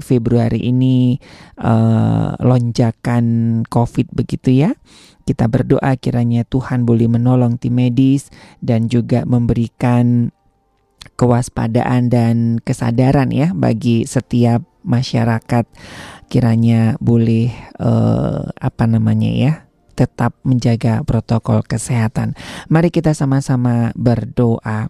[0.01, 1.21] Februari ini
[1.61, 4.73] uh, lonjakan COVID begitu ya.
[5.21, 10.33] Kita berdoa kiranya Tuhan boleh menolong tim medis dan juga memberikan
[11.21, 15.69] kewaspadaan dan kesadaran ya bagi setiap masyarakat
[16.25, 19.53] kiranya boleh uh, apa namanya ya
[20.01, 22.33] tetap menjaga protokol kesehatan.
[22.73, 24.89] Mari kita sama-sama berdoa.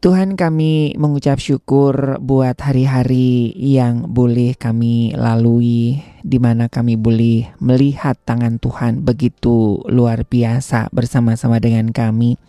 [0.00, 8.16] Tuhan kami mengucap syukur buat hari-hari yang boleh kami lalui di mana kami boleh melihat
[8.24, 12.40] tangan Tuhan begitu luar biasa bersama-sama dengan kami.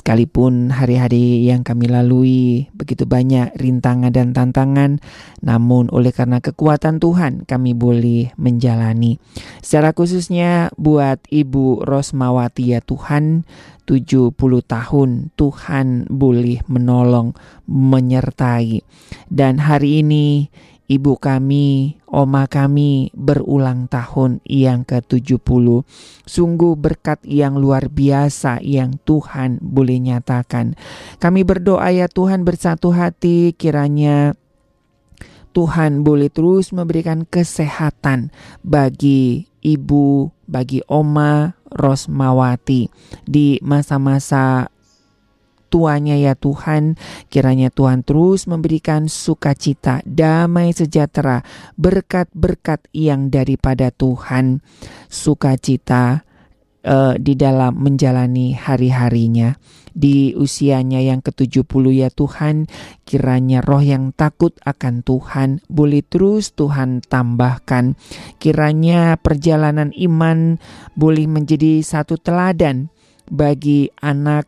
[0.00, 4.96] Sekalipun hari-hari yang kami lalui begitu banyak rintangan dan tantangan,
[5.44, 9.20] namun oleh karena kekuatan Tuhan kami boleh menjalani.
[9.60, 13.44] Secara khususnya buat Ibu Rosmawati ya Tuhan,
[13.84, 14.32] 70
[14.64, 17.36] tahun Tuhan boleh menolong,
[17.68, 18.80] menyertai.
[19.28, 20.48] Dan hari ini
[20.90, 25.86] ibu kami, oma kami berulang tahun yang ke-70.
[26.26, 30.74] Sungguh berkat yang luar biasa yang Tuhan boleh nyatakan.
[31.22, 34.34] Kami berdoa ya Tuhan bersatu hati kiranya
[35.50, 38.34] Tuhan boleh terus memberikan kesehatan
[38.66, 42.90] bagi ibu, bagi oma Rosmawati
[43.30, 44.74] di masa-masa
[45.70, 46.98] tuanya ya Tuhan.
[47.30, 51.46] Kiranya Tuhan terus memberikan sukacita, damai sejahtera,
[51.78, 54.60] berkat-berkat yang daripada Tuhan.
[55.06, 56.26] Sukacita
[56.84, 59.56] uh, di dalam menjalani hari-harinya.
[59.90, 62.70] Di usianya yang ke-70 ya Tuhan,
[63.02, 67.98] kiranya roh yang takut akan Tuhan boleh terus Tuhan tambahkan.
[68.38, 70.62] Kiranya perjalanan iman
[70.94, 72.86] boleh menjadi satu teladan
[73.26, 74.46] bagi anak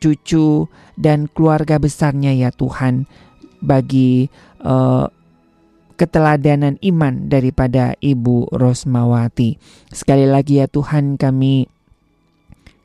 [0.00, 3.04] cucu, dan keluarga besarnya ya Tuhan
[3.60, 4.32] bagi
[4.64, 5.06] uh,
[6.00, 9.60] keteladanan iman daripada Ibu Rosmawati.
[9.92, 11.68] Sekali lagi ya Tuhan kami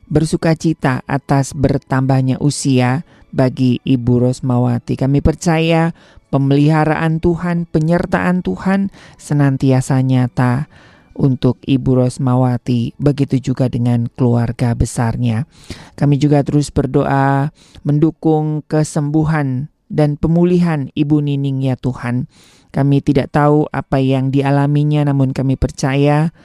[0.06, 5.00] bersuka cita atas bertambahnya usia bagi Ibu Rosmawati.
[5.00, 5.96] Kami percaya
[6.28, 10.68] pemeliharaan Tuhan, penyertaan Tuhan senantiasa nyata
[11.16, 15.48] untuk Ibu Rosmawati, begitu juga dengan keluarga besarnya.
[15.96, 17.50] Kami juga terus berdoa
[17.82, 22.28] mendukung kesembuhan dan pemulihan Ibu Nining ya Tuhan.
[22.70, 26.36] Kami tidak tahu apa yang dialaminya namun kami percaya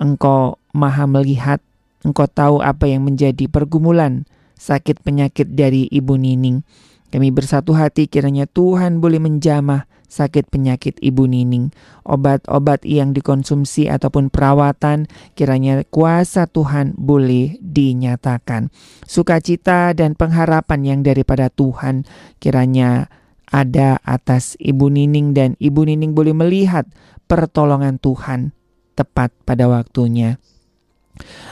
[0.00, 1.60] Engkau maha melihat,
[2.06, 4.24] Engkau tahu apa yang menjadi pergumulan
[4.56, 6.64] sakit penyakit dari Ibu Nining.
[7.10, 11.70] Kami bersatu hati kiranya Tuhan boleh menjamah sakit penyakit Ibu Nining,
[12.02, 15.06] obat-obat yang dikonsumsi ataupun perawatan,
[15.38, 18.74] kiranya kuasa Tuhan boleh dinyatakan.
[19.06, 22.04] Sukacita dan pengharapan yang daripada Tuhan
[22.42, 23.06] kiranya
[23.50, 26.86] ada atas Ibu Nining dan Ibu Nining boleh melihat
[27.30, 28.54] pertolongan Tuhan
[28.98, 30.36] tepat pada waktunya.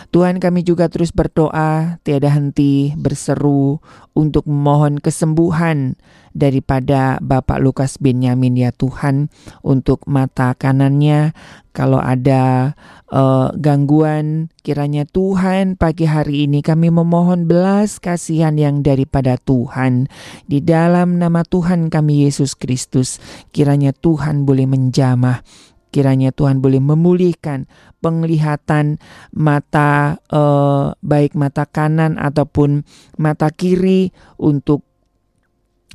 [0.09, 3.79] Tuhan kami juga terus berdoa tiada henti berseru
[4.17, 6.01] untuk memohon kesembuhan
[6.39, 9.29] daripada Bapak Lukas Benyamin ya Tuhan
[9.61, 11.35] untuk mata kanannya.
[11.75, 12.75] Kalau ada
[13.07, 20.11] uh, gangguan kiranya Tuhan pagi hari ini kami memohon belas kasihan yang daripada Tuhan.
[20.51, 23.23] Di dalam nama Tuhan kami Yesus Kristus
[23.55, 25.47] kiranya Tuhan boleh menjamah
[25.89, 27.67] Kiranya Tuhan boleh memulihkan
[28.05, 29.01] penglihatan
[29.33, 32.85] mata eh, baik mata kanan ataupun
[33.17, 34.89] mata kiri untuk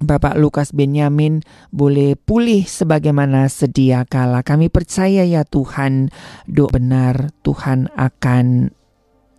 [0.04, 4.44] Bapak Lukas Benyamin boleh pulih sebagaimana sedia kala.
[4.44, 6.12] Kami percaya ya Tuhan,
[6.50, 8.74] doa benar Tuhan akan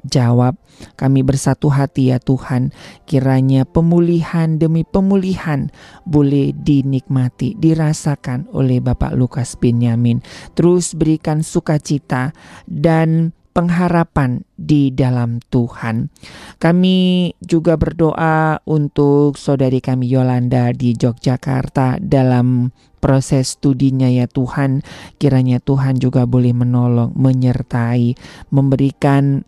[0.06, 0.56] jawab.
[0.98, 2.74] Kami bersatu hati ya Tuhan,
[3.06, 5.70] kiranya pemulihan demi pemulihan
[6.02, 10.20] boleh dinikmati, dirasakan oleh Bapak Lukas Benyamin.
[10.58, 12.34] Terus berikan sukacita
[12.66, 16.10] dan pengharapan di dalam Tuhan.
[16.58, 24.82] Kami juga berdoa untuk saudari kami Yolanda di Yogyakarta dalam proses studinya ya Tuhan.
[25.22, 28.18] Kiranya Tuhan juga boleh menolong, menyertai,
[28.50, 29.46] memberikan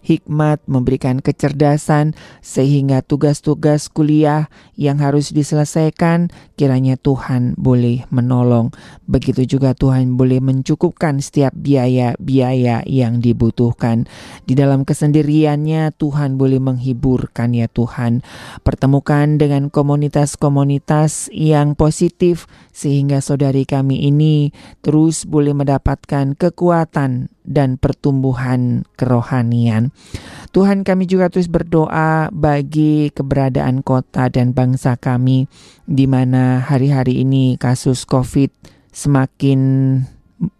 [0.00, 8.72] hikmat, memberikan kecerdasan, sehingga tugas-tugas kuliah yang harus diselesaikan, kiranya Tuhan boleh menolong.
[9.04, 14.08] Begitu juga Tuhan boleh mencukupkan setiap biaya-biaya yang dibutuhkan.
[14.48, 18.24] Di dalam kesendiriannya, Tuhan boleh menghiburkan ya Tuhan.
[18.64, 28.86] Pertemukan dengan komunitas-komunitas yang positif, sehingga saudari kami ini terus boleh mendapatkan kekuatan dan pertumbuhan
[28.94, 29.90] kerohanian.
[30.54, 35.50] Tuhan kami juga terus berdoa bagi keberadaan kota dan bangsa kami
[35.90, 38.54] di mana hari-hari ini kasus COVID
[38.94, 39.60] semakin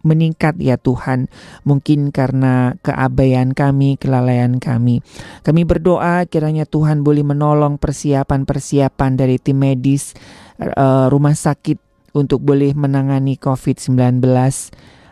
[0.05, 1.31] meningkat ya Tuhan.
[1.65, 5.01] Mungkin karena keabaian kami, kelalaian kami.
[5.41, 10.13] Kami berdoa kiranya Tuhan boleh menolong persiapan-persiapan dari tim medis
[10.61, 11.81] uh, rumah sakit
[12.11, 14.21] untuk boleh menangani COVID-19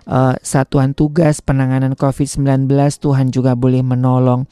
[0.10, 2.66] uh, satuan tugas penanganan COVID-19
[2.98, 4.50] Tuhan juga boleh menolong.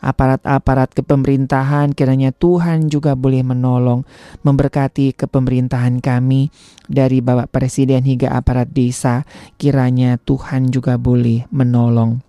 [0.00, 4.08] Aparat-aparat kepemerintahan kiranya Tuhan juga boleh menolong
[4.40, 6.48] memberkati kepemerintahan kami
[6.88, 9.28] dari Bapak Presiden hingga aparat desa.
[9.60, 12.24] Kiranya Tuhan juga boleh menolong.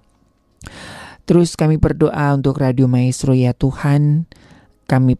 [1.23, 4.27] Terus kami berdoa untuk Radio Maestro ya Tuhan.
[4.83, 5.15] Kami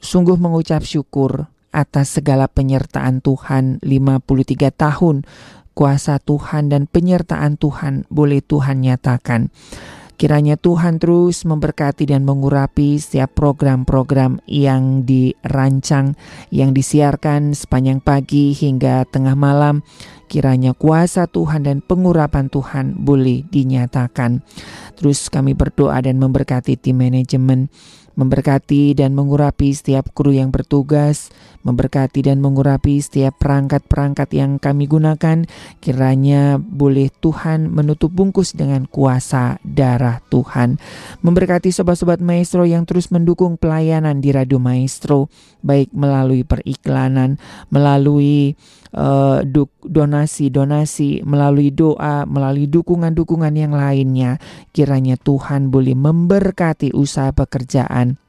[0.00, 5.28] sungguh mengucap syukur atas segala penyertaan Tuhan 53 tahun
[5.76, 9.52] kuasa Tuhan dan penyertaan Tuhan boleh Tuhan nyatakan.
[10.16, 16.16] Kiranya Tuhan terus memberkati dan mengurapi setiap program-program yang dirancang,
[16.48, 19.84] yang disiarkan sepanjang pagi hingga tengah malam.
[20.32, 24.40] Kiranya kuasa Tuhan dan pengurapan Tuhan boleh dinyatakan.
[24.96, 27.68] Terus kami berdoa dan memberkati tim manajemen
[28.16, 31.28] memberkati dan mengurapi setiap kru yang bertugas,
[31.66, 35.42] memberkati dan mengurapi setiap perangkat-perangkat yang kami gunakan,
[35.82, 40.78] kiranya boleh Tuhan menutup bungkus dengan kuasa darah Tuhan.
[41.26, 45.26] Memberkati sobat-sobat maestro yang terus mendukung pelayanan di Radio Maestro,
[45.66, 47.42] baik melalui periklanan,
[47.74, 48.54] melalui
[48.94, 49.42] uh,
[49.82, 54.38] donasi-donasi, melalui doa, melalui dukungan-dukungan yang lainnya.
[54.70, 58.22] Kiranya Tuhan boleh memberkati usaha pekerjaan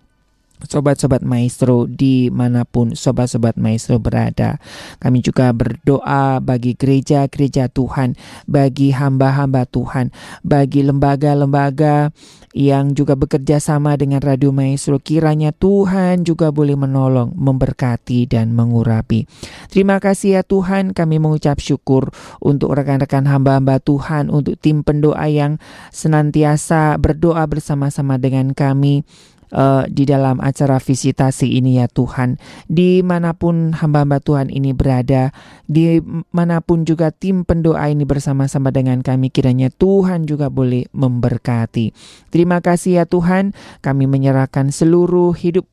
[0.66, 4.58] sobat-sobat maestro di mana pun sobat-sobat maestro berada.
[4.98, 8.18] Kami juga berdoa bagi gereja-gereja Tuhan,
[8.50, 10.10] bagi hamba-hamba Tuhan,
[10.42, 12.10] bagi lembaga-lembaga
[12.58, 14.98] yang juga bekerja sama dengan Radio Maestro.
[14.98, 19.30] Kiranya Tuhan juga boleh menolong, memberkati, dan mengurapi.
[19.70, 22.10] Terima kasih ya Tuhan, kami mengucap syukur
[22.42, 25.62] untuk rekan-rekan hamba-hamba Tuhan, untuk tim pendoa yang
[25.94, 29.06] senantiasa berdoa bersama-sama dengan kami
[29.54, 32.40] uh, di dalam acara visitasi ini ya Tuhan.
[32.68, 35.32] Di mana pun hamba-hamba Tuhan ini berada,
[35.68, 36.00] di
[36.32, 41.92] mana pun juga tim pendoa ini bersama-sama dengan kami, kiranya Tuhan juga boleh memberkati.
[42.32, 43.52] Terima kasih ya Tuhan,
[43.84, 45.68] kami menyerahkan seluruh hidup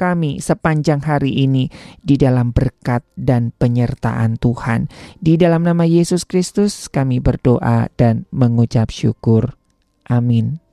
[0.00, 1.68] kami sepanjang hari ini
[2.00, 4.88] di dalam berkat dan penyertaan Tuhan.
[5.20, 9.60] Di dalam nama Yesus Kristus kami berdoa dan mengucap syukur.
[10.08, 10.69] Amin.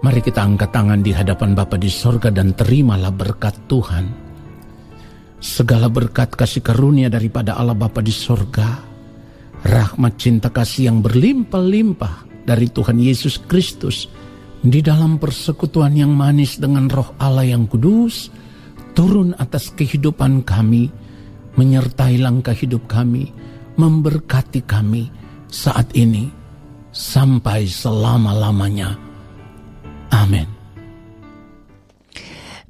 [0.00, 4.08] Mari kita angkat tangan di hadapan Bapa di sorga dan terimalah berkat Tuhan.
[5.40, 8.80] Segala berkat kasih karunia daripada Allah Bapa di sorga,
[9.60, 14.08] rahmat cinta kasih yang berlimpah-limpah dari Tuhan Yesus Kristus
[14.64, 18.32] di dalam persekutuan yang manis dengan roh Allah yang kudus,
[18.96, 20.88] turun atas kehidupan kami,
[21.60, 23.28] menyertai langkah hidup kami,
[23.76, 25.12] memberkati kami
[25.52, 26.24] saat ini
[26.88, 29.09] sampai selama-lamanya.
[30.12, 30.59] Amin.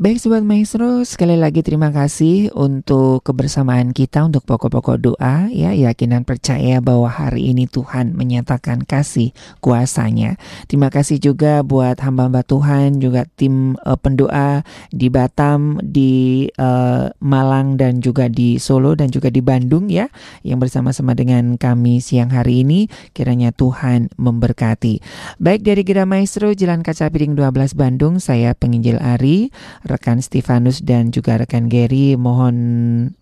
[0.00, 6.16] Baik Sobat Maestro, sekali lagi terima kasih untuk kebersamaan kita untuk pokok-pokok doa ya, yakin
[6.16, 10.40] dan percaya bahwa hari ini Tuhan menyatakan kasih kuasanya.
[10.72, 17.76] Terima kasih juga buat hamba-hamba Tuhan, juga tim uh, pendoa di Batam, di uh, Malang
[17.76, 20.08] dan juga di Solo dan juga di Bandung ya,
[20.40, 25.04] yang bersama-sama dengan kami siang hari ini, kiranya Tuhan memberkati.
[25.36, 29.52] Baik dari Gera Maestro, Jalan Kaca Piring 12 Bandung, saya penginjil Ari,
[29.90, 32.54] rekan Stefanus dan juga rekan Gary mohon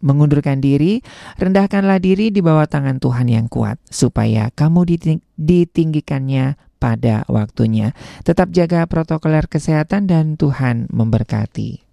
[0.05, 1.01] mengundurkan diri,
[1.41, 7.97] rendahkanlah diri di bawah tangan Tuhan yang kuat supaya kamu diting ditinggikannya pada waktunya.
[8.23, 11.88] Tetap jaga protokoler kesehatan dan Tuhan memberkati.